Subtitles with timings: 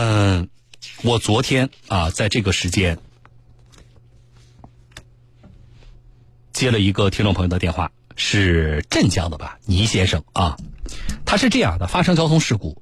[0.00, 0.48] 嗯，
[1.02, 3.00] 我昨天啊，在这个时间
[6.52, 10.56] 接了一个听众朋友的电话，是镇江的吧，倪先生啊，
[11.26, 12.80] 他是这样的：发生交通事故，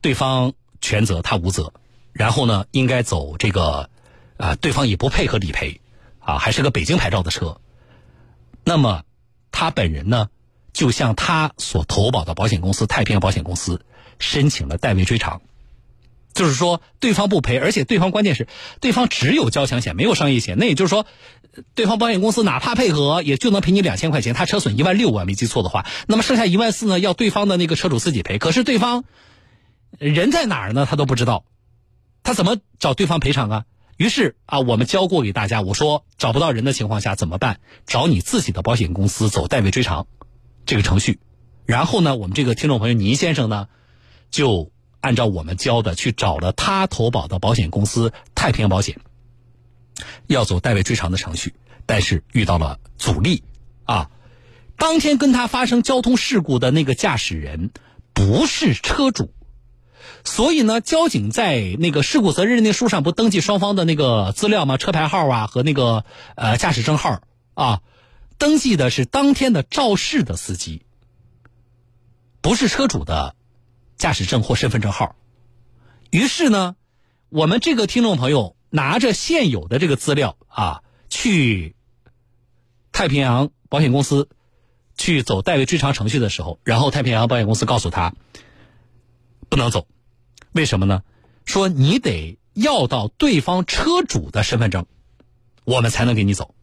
[0.00, 1.74] 对方全责，他无责，
[2.14, 3.90] 然后呢，应该走这个
[4.38, 5.82] 啊，对方也不配合理赔
[6.18, 7.60] 啊，还是个北京牌照的车，
[8.64, 9.02] 那么
[9.52, 10.30] 他本人呢，
[10.72, 13.84] 就向他所投保的保险公司太平洋保险公司
[14.18, 15.42] 申请了代位追偿。
[16.38, 18.46] 就是说，对方不赔，而且对方关键是，
[18.80, 20.56] 对方只有交强险，没有商业险。
[20.56, 21.04] 那也就是说，
[21.74, 24.34] 对方保险公司哪怕配合，也就能赔你两千块钱。
[24.34, 28.38] 他车损一万六，我没记错的话，那么剩下一万四呢，要对方的那个车主自己赔。
[28.38, 29.02] 可是对方
[29.98, 30.86] 人在哪儿呢？
[30.88, 31.44] 他都不知道，
[32.22, 33.64] 他怎么找对方赔偿啊？
[33.96, 37.58] 于是啊，我们教过给大家，我说找不到人的情况下怎么办？
[37.84, 40.06] 找你自己的保险公司走代位追偿
[40.66, 41.18] 这个程序。
[41.66, 43.66] 然后呢，我们这个听众朋友倪先生呢，
[44.30, 44.70] 就。
[45.08, 49.00] 按照我们教的去找了他投保的保险公司太平洋保险，
[50.26, 51.54] 要走代位追偿的程序，
[51.86, 53.42] 但是遇到了阻力
[53.86, 54.10] 啊！
[54.76, 57.70] 当天跟他发生交通事故的那个驾驶人
[58.12, 59.32] 不是车主，
[60.24, 64.76] 所以呢，交警在那个事故责任认定书上不登记双方的那个资料吗？
[64.76, 67.22] 车牌号啊和那个呃驾驶证号
[67.54, 67.80] 啊，
[68.36, 70.82] 登记的是当天的肇事的司机，
[72.42, 73.34] 不是车主的。
[73.98, 75.16] 驾驶证或身份证号，
[76.10, 76.76] 于是呢，
[77.30, 81.74] 我们这个听众朋友拿着现有的这个资料啊，去
[82.92, 84.28] 太平洋保险公司
[84.96, 88.14] 去走代位追偿程序的时候，然后太平洋保险公司告诉他
[89.48, 89.88] 不能走，
[90.52, 91.02] 为什么呢？
[91.44, 94.86] 说你得要到对方车主的身份证，
[95.64, 96.54] 我们才能给你走。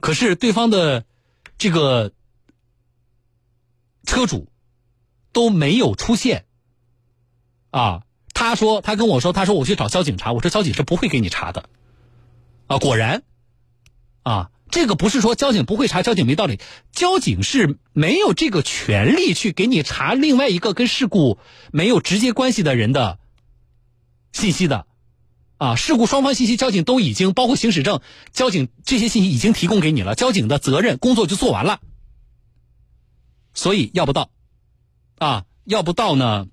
[0.00, 1.04] 可是对方的
[1.58, 2.12] 这个
[4.06, 4.48] 车主。
[5.36, 6.46] 都没有出现，
[7.70, 11.68] 啊，他说他跟我说，他说我去找交警查，我说交警是不会给你查的，
[12.68, 13.22] 啊，果然，
[14.22, 16.58] 啊，这个不是说交警不会查，交警没道理，
[16.90, 21.38] 交警是没有这个权利去给你查另外一个跟事故
[21.70, 23.18] 没有直接关系的人的
[24.32, 24.86] 信息的，
[25.58, 28.00] 啊，事故双方信息交警都已经包括行驶证，
[28.32, 31.80] 交警这些信息已经提供给你了，交警的责任工作就做完了，
[33.52, 34.30] 所以要不到。
[35.18, 36.46] 啊，要不到呢，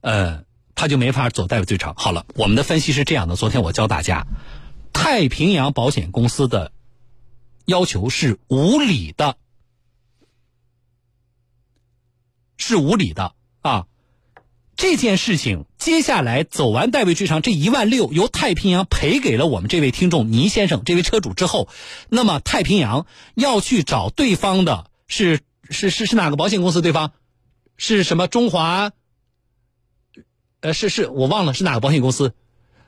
[0.00, 0.44] 呃，
[0.74, 1.94] 他就没法走代位追偿。
[1.96, 4.26] 好了，我们的分析是这样的：昨天我教大家，
[4.92, 6.72] 太平洋保险公司的
[7.64, 9.36] 要求是无理的，
[12.56, 13.86] 是无理的啊！
[14.76, 21.68] 这件事情接下来走完代位追偿，这一万六由太平洋赔给了我们这位听众倪先生这位车主之后，
[22.08, 26.80] 那么太平洋要去找对方的是是是是哪个保险公司？
[26.80, 27.12] 对方？
[27.78, 28.26] 是什么？
[28.28, 28.90] 中华，
[30.60, 32.34] 呃，是是我忘了是哪个保险公司，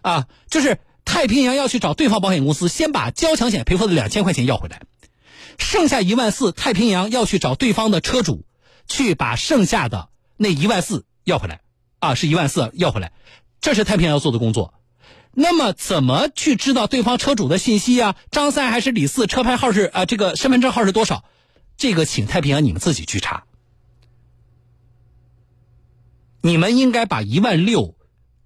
[0.03, 4.83] 啊，就是太平洋要去找对方保险公司，先把交强险赔付的两千块钱要回来，
[5.59, 8.45] 剩下一万四，太平洋要去找对方的车主，
[8.87, 11.61] 去把剩下的那一万四要回来，
[12.01, 13.13] 啊，是一万四要回来，
[13.61, 14.75] 这是太平洋要做的工作。
[15.33, 18.17] 那么怎么去知道对方车主的信息啊？
[18.33, 19.29] 张三还是李四？
[19.29, 20.05] 车牌号是啊？
[20.05, 21.25] 这个身份证号是多少？
[21.77, 23.45] 这个请太平洋你们自己去查。
[26.43, 27.97] 你们应该把一万六，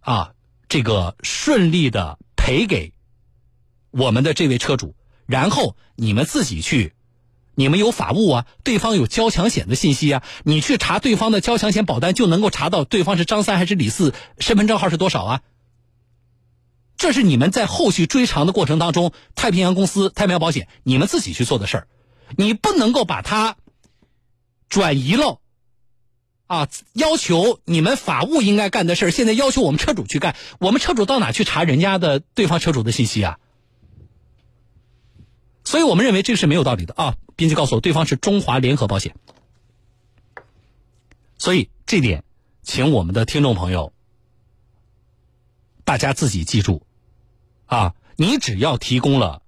[0.00, 0.32] 啊，
[0.68, 2.92] 这个顺利的赔给
[3.90, 4.96] 我们的这位车主，
[5.26, 6.94] 然后你们自己去，
[7.54, 15.42] 你们有法务啊，对方有交强险的信息啊，你去查对方的交强险保单，就能够查到对方是张三还是李四，身份证号是多少啊？
[16.96, 21.88] 这是你们在后续追偿的过程当中，太平洋公司、太平洋保险你们自己去做的事儿，
[22.36, 23.56] 你不能够把它
[24.68, 25.40] 转移了。
[26.54, 26.68] 啊！
[26.92, 30.36] 要求你们法务应该干的事儿，现在要求我们车主去干。
[30.60, 33.38] 我们车主到哪去查人家的对方车主的信息啊？
[35.64, 37.16] 所以我们认为这个是没有道理的啊！
[37.34, 39.16] 编辑告诉我，对方是中华联合保险。
[41.38, 42.24] 所以这点，
[42.62, 43.92] 请我们的听众朋友，
[45.84, 46.86] 大家自己记住
[47.66, 47.94] 啊！
[48.16, 49.42] 你只要提供了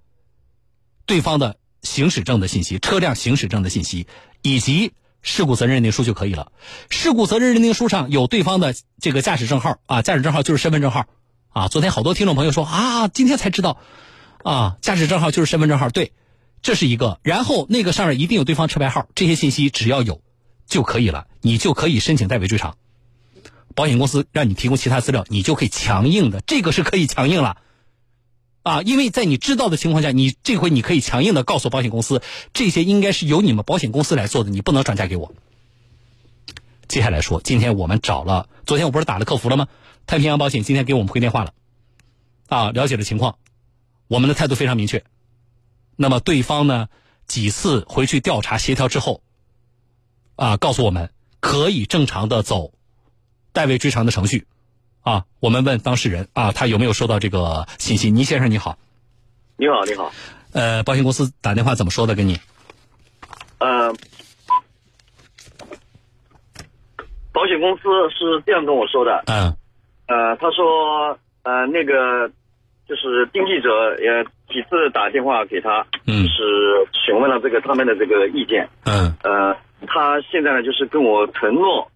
[1.06, 4.06] 对方的行驶证的信息、车辆行驶证的信息
[4.42, 4.92] 以及。
[5.26, 6.52] 事故责任认定书就可以了。
[6.88, 11.06] 事故责任认定书上有对方的这个驾驶证号啊，驾驶证号就是身份证号
[11.48, 11.66] 啊。
[11.66, 13.76] 昨天好多听众朋友说啊，今天才知道
[14.44, 15.90] 啊，驾驶证号就是身份证号。
[15.90, 16.12] 对，
[16.62, 17.18] 这是一个。
[17.24, 20.22] 然后那个上面一定有对方车牌号，这些信息只要有
[20.64, 22.76] 就可以了，你就可以申请代为追偿。
[23.74, 27.56] 保险公司让你提供其他资料，你就可以强硬的，这个是可以强硬了。
[28.66, 32.20] 啊，因为在你知道的情况下，你这回你可以强硬的告诉保险公司，
[32.52, 35.32] 这些应该是由你们保险公司来做的，你不能转嫁给我。
[36.88, 39.68] 接下来说，今天我们找了，昨天我不是打了客服了吗？
[40.04, 41.54] 太平洋保险今天给我们回电话了，
[42.48, 43.38] 啊，了解了情况，
[44.08, 45.04] 我们的态度非常明确。
[45.94, 46.88] 那么对方呢，
[47.28, 49.22] 几次回去调查协调之后，
[50.34, 52.72] 啊，告诉我们可以正常的走
[53.52, 54.48] 代位追偿的程序，
[55.06, 58.10] 啊，我们问当事人啊，他有没有收到这个信息？
[58.10, 58.76] 倪先生你好，
[59.56, 60.10] 你好，你好，
[60.52, 62.16] 呃，保险公司打电话怎么说的？
[62.16, 62.36] 跟你？
[63.58, 63.94] 呃，
[67.32, 69.56] 保险公司是这样跟我说的，嗯
[70.08, 72.28] 呃，他说，呃，那个
[72.88, 79.56] 就是丁记者也几次打电话给他，嗯就是询问了这个他们的这个意见，嗯呃，
[79.86, 81.88] 他现在呢就是跟我承诺，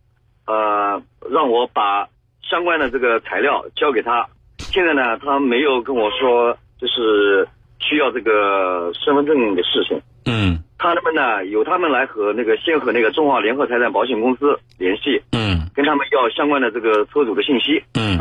[0.47, 2.09] 呃，让我把
[2.43, 4.27] 相关的这个材料交给他。
[4.59, 7.49] 现在呢，他没有跟我说就是
[7.79, 10.01] 需要这个身份证的事情。
[10.27, 17.83] 嗯他们呢，由他们来和那个先和那个中华联合财产保险公司联系，嗯跟他们要相关的这个车主的信息。
[17.95, 18.19] 嗯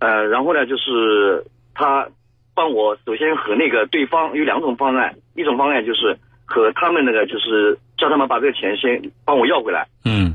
[0.00, 1.44] 呃，然后呢，就是
[1.74, 2.08] 他
[2.54, 9.86] 帮我首先和那个对方有两种方案，一种方案就是和他们那个就是叫他们把这个钱先帮我要回来。
[10.04, 10.27] 嗯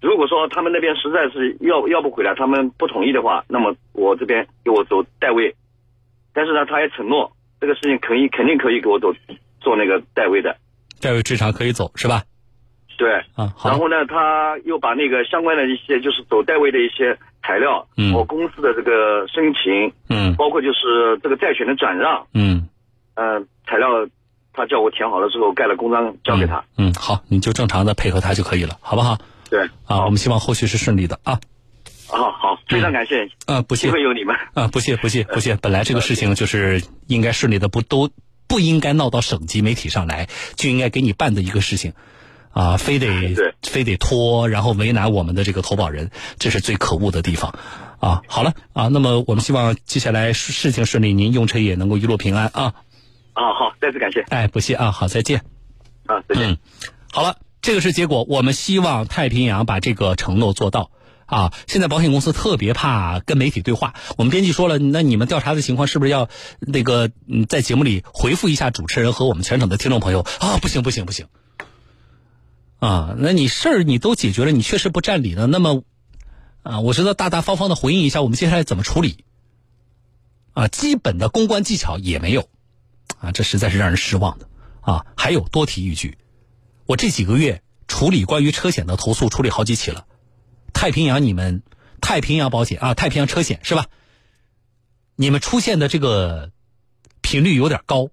[0.00, 5.54] 如果说他们那边实在是要要不回来，他们不同意的话，那么我这边给我走代位。
[6.32, 9.12] 但是呢，他也承诺这个事情可以肯定可以给我走
[9.60, 10.56] 做那个代位的。
[11.00, 12.22] 代位追偿可以走是吧？
[12.96, 13.70] 对，啊，好。
[13.70, 22.68] 然后呢，他又把那个相关的一些就是走代位的一些材料，嗯我公司的这个申请，嗯包括就是这个债权的转让，嗯
[23.14, 23.88] 嗯、材料
[24.52, 26.64] 他叫我填好了之后盖了公章交给他。
[26.76, 29.16] 嗯，好，你就正常的配合他就可以了，好不好？
[29.50, 31.40] 对，啊，我们希望后续是顺利的啊。
[32.06, 34.34] 好好，非常感谢，啊，不谢幸亏有你们。
[34.54, 35.56] 啊，不谢不谢不谢。
[35.56, 38.10] 本来这个事情就是应该顺利的，不都
[38.46, 41.92] 不应该闹到省级媒体上来，就应该给你办的一个事情，
[42.50, 47.58] 啊，非得非得拖，然后为难我们的这个投保人，这是最可恶的地方。
[48.00, 52.72] 啊，好了啊，那么我们希望接下来事事情顺利，您用车也能够一路平安啊。
[53.34, 55.42] 啊，好，再次感谢哎，不谢啊，好，再见。
[56.06, 56.52] 啊，再见。
[56.52, 56.58] 嗯，
[57.12, 57.36] 好了，
[57.68, 58.24] 这个是结果。
[58.26, 60.90] 我们希望太平洋把这个承诺做到
[61.26, 61.52] 啊。
[61.66, 63.92] 现在保险公司特别怕跟媒体对话。
[64.16, 66.30] 我们编辑说了，那你们调查的情况是不是要
[66.60, 70.56] 那个嗯，在节目里回复一下主持人和我们全省的听众朋友啊？
[70.62, 71.26] 不行不行不行
[72.78, 73.14] 啊！
[73.18, 75.46] 那你事儿你都解决了，你确实不占理了。
[75.46, 75.82] 那么
[76.62, 79.26] 啊，我觉得大大方方的回应一下，我们接下来怎么处理
[80.54, 80.68] 啊？
[80.68, 82.48] 基本的公关技巧也没有
[83.20, 84.48] 啊，这实在是让人失望的
[84.80, 85.04] 啊。
[85.18, 86.16] 还有多提一句。
[86.88, 90.06] 我这几个月处理关于车险的投诉，处理好几起了。
[90.72, 91.62] 太平洋，你们
[92.00, 93.88] 太平洋保险啊，太平洋车险是吧？
[95.14, 96.50] 你们出现的这个
[97.20, 98.08] 频率有点高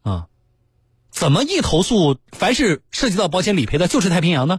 [0.00, 0.28] 啊？
[1.10, 4.58] 怎么一投诉，凡是涉及到保险理赔的，就是太平洋呢？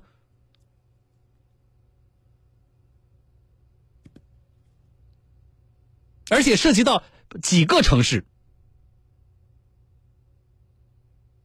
[6.30, 7.02] 而且涉及到
[7.42, 8.26] 几个城市。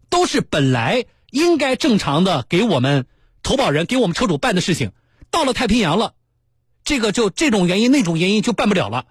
[0.08, 3.06] 都是本来应该正常的给我们
[3.42, 4.92] 投保人、给我们车主办的事情，
[5.30, 6.14] 到了太平洋了，
[6.84, 9.06] 这个就这种原因、那种原因就办不了了。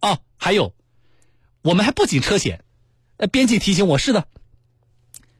[0.00, 0.74] 哦，还有，
[1.62, 2.64] 我们还不仅车险，
[3.16, 4.28] 呃，编辑提醒我是的，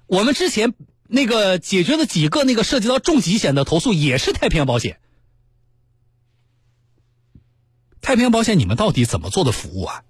[0.06, 0.74] 我们之前
[1.06, 5.00] 那个解决的几个那个涉及到重疾险的投诉也是太平洋保险。
[8.00, 10.04] 太平洋保险，你们到底怎么做的服务啊？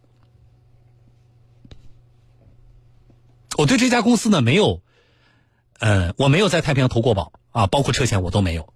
[3.57, 4.83] 我对这家公司呢没有，
[5.79, 8.73] 呃，我没有在太平洋投过保啊，包括车险我都没有，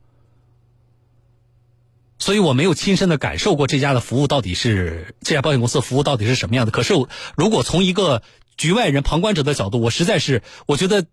[2.18, 6.70] 所以我没有亲身的感受过这家的服务到底是这家保险公司服务到底是什么样的。
[6.70, 6.94] 可是，
[7.36, 8.22] 如果从一个
[8.56, 11.06] 局外人、旁观者的角度，我实在是我觉得，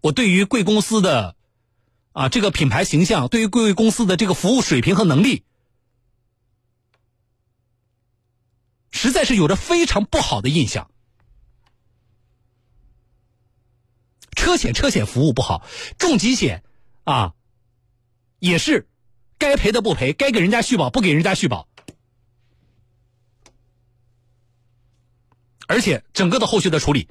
[0.00, 1.36] 我对于贵公司的
[2.12, 5.42] 啊这个品牌形象，对于贵公司的这个服务水平和能力，
[8.90, 10.90] 实在是有着非常不好的印象。
[14.44, 16.62] 车险车险服务不好，重疾险
[17.04, 17.32] 啊，
[18.40, 18.86] 也是
[19.38, 21.66] 该赔的不赔，该给人家续保不给人家续保，
[25.66, 27.08] 而且整个的后续的处理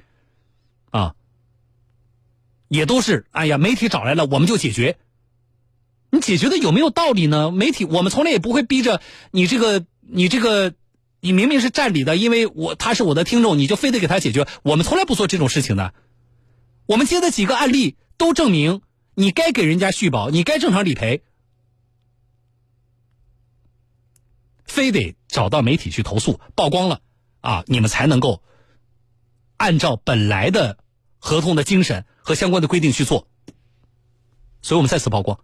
[0.92, 1.16] 啊，
[2.68, 4.96] 也都是哎呀，媒体找来了我们就解决。
[6.10, 7.50] 你解决的有没有道理呢？
[7.50, 10.72] 媒体我们从来也不会逼着你这个你这个
[11.18, 14.46] 你明明是占理的，因为我他是我的听众，你就非得给他解决。
[14.62, 15.94] 我们从来不做这种事情的。
[16.86, 18.82] 我们接的几个案例都证明，
[19.14, 21.22] 你该给人家续保，你该正常理赔，
[24.64, 27.00] 非得找到媒体去投诉曝光了
[27.40, 28.42] 啊，你们才能够
[29.56, 30.78] 按照本来的
[31.18, 33.28] 合同的精神和相关的规定去做。
[34.62, 35.43] 所以我们再次曝光，